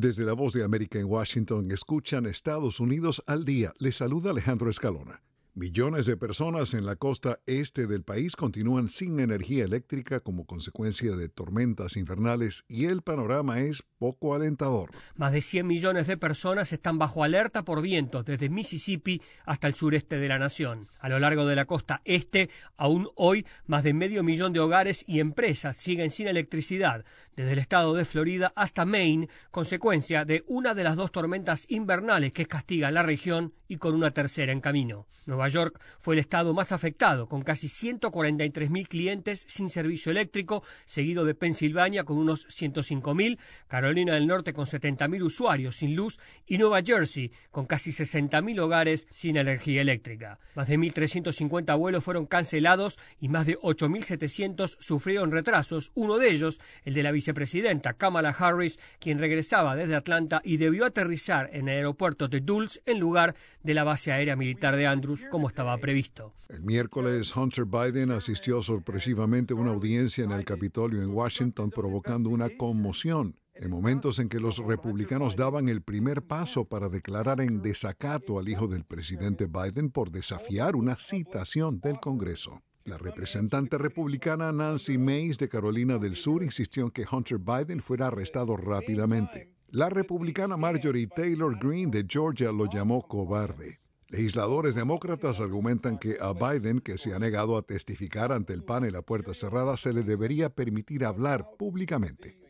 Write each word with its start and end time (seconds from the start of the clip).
Desde 0.00 0.24
la 0.24 0.32
voz 0.32 0.54
de 0.54 0.64
América 0.64 0.98
en 0.98 1.04
Washington 1.04 1.70
escuchan 1.70 2.24
Estados 2.24 2.80
Unidos 2.80 3.22
al 3.26 3.44
día. 3.44 3.74
Les 3.78 3.96
saluda 3.96 4.30
Alejandro 4.30 4.70
Escalona. 4.70 5.20
Millones 5.52 6.06
de 6.06 6.16
personas 6.16 6.72
en 6.72 6.86
la 6.86 6.96
costa 6.96 7.40
este 7.44 7.86
del 7.86 8.02
país 8.02 8.34
continúan 8.34 8.88
sin 8.88 9.20
energía 9.20 9.62
eléctrica 9.62 10.20
como 10.20 10.46
consecuencia 10.46 11.16
de 11.16 11.28
tormentas 11.28 11.98
infernales 11.98 12.64
y 12.66 12.86
el 12.86 13.02
panorama 13.02 13.60
es 13.60 13.84
poco 14.00 14.34
alentador. 14.34 14.90
Más 15.14 15.30
de 15.30 15.42
100 15.42 15.66
millones 15.66 16.06
de 16.06 16.16
personas 16.16 16.72
están 16.72 16.98
bajo 16.98 17.22
alerta 17.22 17.64
por 17.64 17.82
vientos 17.82 18.24
desde 18.24 18.48
Mississippi 18.48 19.20
hasta 19.44 19.68
el 19.68 19.74
sureste 19.74 20.16
de 20.16 20.26
la 20.26 20.38
nación. 20.38 20.88
A 21.00 21.10
lo 21.10 21.20
largo 21.20 21.44
de 21.44 21.54
la 21.54 21.66
costa 21.66 22.00
este, 22.06 22.48
aún 22.78 23.10
hoy, 23.14 23.46
más 23.66 23.82
de 23.84 23.92
medio 23.92 24.22
millón 24.22 24.54
de 24.54 24.60
hogares 24.60 25.04
y 25.06 25.20
empresas 25.20 25.76
siguen 25.76 26.08
sin 26.08 26.28
electricidad, 26.28 27.04
desde 27.36 27.52
el 27.52 27.58
estado 27.58 27.94
de 27.94 28.06
Florida 28.06 28.52
hasta 28.56 28.86
Maine, 28.86 29.28
consecuencia 29.50 30.24
de 30.24 30.44
una 30.46 30.72
de 30.74 30.84
las 30.84 30.96
dos 30.96 31.12
tormentas 31.12 31.66
invernales 31.68 32.32
que 32.32 32.46
castigan 32.46 32.94
la 32.94 33.02
región 33.02 33.52
y 33.68 33.76
con 33.76 33.94
una 33.94 34.12
tercera 34.12 34.50
en 34.50 34.62
camino. 34.62 35.06
Nueva 35.26 35.48
York 35.48 35.80
fue 36.00 36.14
el 36.14 36.20
estado 36.20 36.54
más 36.54 36.72
afectado, 36.72 37.28
con 37.28 37.42
casi 37.42 37.68
143.000 37.68 38.88
clientes 38.88 39.44
sin 39.46 39.68
servicio 39.68 40.10
eléctrico, 40.10 40.64
seguido 40.86 41.24
de 41.24 41.34
Pensilvania 41.34 42.04
con 42.04 42.18
unos 42.18 42.48
105.000, 42.48 43.38
Carolina 43.68 43.89
del 43.94 44.26
Norte 44.26 44.52
con 44.52 44.66
70.000 44.66 45.22
usuarios 45.22 45.76
sin 45.76 45.96
luz 45.96 46.18
y 46.46 46.58
Nueva 46.58 46.82
Jersey 46.82 47.32
con 47.50 47.66
casi 47.66 47.90
60.000 47.90 48.60
hogares 48.60 49.06
sin 49.12 49.36
energía 49.36 49.80
eléctrica. 49.80 50.38
Más 50.54 50.68
de 50.68 50.78
1.350 50.78 51.76
vuelos 51.78 52.04
fueron 52.04 52.26
cancelados 52.26 52.98
y 53.20 53.28
más 53.28 53.46
de 53.46 53.58
8.700 53.58 54.76
sufrieron 54.78 55.30
retrasos, 55.30 55.90
uno 55.94 56.18
de 56.18 56.30
ellos 56.30 56.60
el 56.84 56.94
de 56.94 57.02
la 57.02 57.12
vicepresidenta 57.12 57.94
Kamala 57.94 58.30
Harris, 58.30 58.78
quien 59.00 59.18
regresaba 59.18 59.76
desde 59.76 59.96
Atlanta 59.96 60.40
y 60.44 60.56
debió 60.56 60.84
aterrizar 60.84 61.50
en 61.52 61.68
el 61.68 61.78
aeropuerto 61.78 62.28
de 62.28 62.40
Dulles 62.40 62.80
en 62.86 63.00
lugar 63.00 63.34
de 63.62 63.74
la 63.74 63.84
base 63.84 64.12
aérea 64.12 64.36
militar 64.36 64.76
de 64.76 64.86
Andrews 64.86 65.24
como 65.30 65.48
estaba 65.48 65.76
previsto. 65.78 66.32
El 66.48 66.62
miércoles, 66.62 67.36
Hunter 67.36 67.64
Biden 67.64 68.10
asistió 68.10 68.60
sorpresivamente 68.60 69.54
a 69.54 69.56
una 69.56 69.70
audiencia 69.70 70.24
en 70.24 70.32
el 70.32 70.44
Capitolio 70.44 71.02
en 71.02 71.10
Washington 71.10 71.70
provocando 71.70 72.28
una 72.28 72.48
conmoción. 72.56 73.36
En 73.60 73.70
momentos 73.70 74.18
en 74.18 74.30
que 74.30 74.40
los 74.40 74.56
republicanos 74.56 75.36
daban 75.36 75.68
el 75.68 75.82
primer 75.82 76.22
paso 76.22 76.64
para 76.64 76.88
declarar 76.88 77.42
en 77.42 77.60
desacato 77.60 78.38
al 78.38 78.48
hijo 78.48 78.66
del 78.66 78.84
presidente 78.84 79.46
Biden 79.46 79.90
por 79.90 80.10
desafiar 80.10 80.76
una 80.76 80.96
citación 80.96 81.78
del 81.78 82.00
Congreso. 82.00 82.62
La 82.84 82.96
representante 82.96 83.76
republicana 83.76 84.50
Nancy 84.50 84.96
Mace 84.96 85.36
de 85.40 85.50
Carolina 85.50 85.98
del 85.98 86.16
Sur 86.16 86.42
insistió 86.42 86.84
en 86.84 86.90
que 86.90 87.04
Hunter 87.10 87.36
Biden 87.36 87.82
fuera 87.82 88.06
arrestado 88.06 88.56
rápidamente. 88.56 89.52
La 89.68 89.90
republicana 89.90 90.56
Marjorie 90.56 91.06
Taylor 91.06 91.58
Greene 91.58 91.90
de 91.90 92.06
Georgia 92.08 92.52
lo 92.52 92.64
llamó 92.64 93.06
cobarde. 93.06 93.78
Legisladores 94.08 94.74
demócratas 94.74 95.38
argumentan 95.38 95.98
que 95.98 96.16
a 96.18 96.32
Biden, 96.32 96.80
que 96.80 96.96
se 96.96 97.12
ha 97.12 97.18
negado 97.18 97.58
a 97.58 97.62
testificar 97.62 98.32
ante 98.32 98.54
el 98.54 98.64
panel 98.64 98.96
a 98.96 99.02
puerta 99.02 99.34
cerrada, 99.34 99.76
se 99.76 99.92
le 99.92 100.02
debería 100.02 100.48
permitir 100.48 101.04
hablar 101.04 101.46
públicamente. 101.58 102.40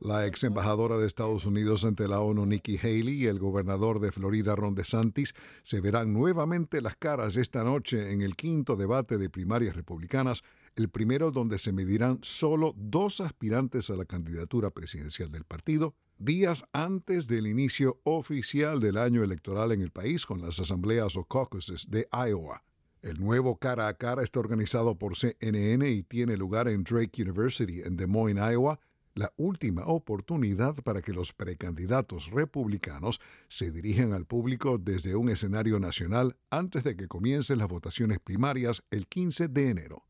La 0.00 0.26
ex 0.26 0.44
embajadora 0.44 0.96
de 0.96 1.06
Estados 1.06 1.44
Unidos 1.44 1.84
ante 1.84 2.06
la 2.06 2.20
ONU, 2.20 2.46
Nikki 2.46 2.78
Haley, 2.78 3.24
y 3.24 3.26
el 3.26 3.40
gobernador 3.40 3.98
de 3.98 4.12
Florida, 4.12 4.54
Ron 4.54 4.76
DeSantis, 4.76 5.34
se 5.64 5.80
verán 5.80 6.12
nuevamente 6.12 6.80
las 6.80 6.94
caras 6.94 7.36
esta 7.36 7.64
noche 7.64 8.12
en 8.12 8.22
el 8.22 8.36
quinto 8.36 8.76
debate 8.76 9.18
de 9.18 9.28
primarias 9.28 9.74
republicanas, 9.74 10.44
el 10.76 10.88
primero 10.88 11.32
donde 11.32 11.58
se 11.58 11.72
medirán 11.72 12.20
solo 12.22 12.74
dos 12.76 13.20
aspirantes 13.20 13.90
a 13.90 13.96
la 13.96 14.04
candidatura 14.04 14.70
presidencial 14.70 15.30
del 15.32 15.44
partido, 15.44 15.94
días 16.18 16.64
antes 16.72 17.26
del 17.26 17.48
inicio 17.48 18.00
oficial 18.04 18.78
del 18.78 18.98
año 18.98 19.24
electoral 19.24 19.72
en 19.72 19.82
el 19.82 19.90
país 19.90 20.26
con 20.26 20.40
las 20.40 20.60
asambleas 20.60 21.16
o 21.16 21.24
caucuses 21.24 21.90
de 21.90 22.08
Iowa. 22.12 22.62
El 23.02 23.20
nuevo 23.20 23.56
cara 23.56 23.88
a 23.88 23.94
cara 23.94 24.22
está 24.22 24.40
organizado 24.40 24.96
por 24.96 25.16
CNN 25.16 25.88
y 25.88 26.02
tiene 26.02 26.36
lugar 26.36 26.68
en 26.68 26.82
Drake 26.84 27.22
University 27.22 27.82
en 27.82 27.96
Des 27.96 28.08
Moines, 28.08 28.52
Iowa, 28.52 28.80
la 29.18 29.32
última 29.36 29.82
oportunidad 29.84 30.76
para 30.76 31.02
que 31.02 31.12
los 31.12 31.32
precandidatos 31.32 32.30
republicanos 32.30 33.20
se 33.48 33.72
dirijan 33.72 34.12
al 34.12 34.26
público 34.26 34.78
desde 34.78 35.16
un 35.16 35.28
escenario 35.28 35.80
nacional 35.80 36.36
antes 36.50 36.84
de 36.84 36.96
que 36.96 37.08
comiencen 37.08 37.58
las 37.58 37.66
votaciones 37.66 38.20
primarias 38.20 38.84
el 38.92 39.08
15 39.08 39.48
de 39.48 39.70
enero. 39.70 40.04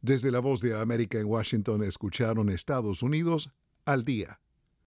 Desde 0.00 0.32
la 0.32 0.40
voz 0.40 0.60
de 0.60 0.78
América 0.78 1.20
en 1.20 1.26
Washington 1.26 1.84
escucharon 1.84 2.50
Estados 2.50 3.04
Unidos 3.04 3.50
al 3.84 4.04
día. 4.04 4.40